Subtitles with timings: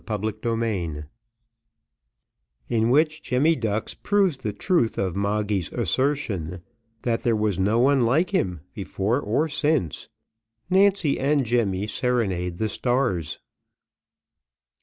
[0.07, 1.03] Chapter XXIX
[2.69, 6.63] In which Jemmy Ducks proves the truth of Moggy's assertion,
[7.03, 10.07] that there was no one like him before or since
[10.71, 13.37] Nancy and Jemmy serenade the stars.